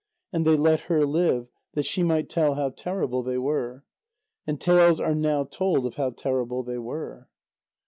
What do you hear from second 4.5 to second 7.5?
tales are now told of how terrible they were.